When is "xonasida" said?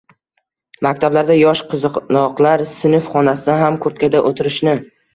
3.15-3.63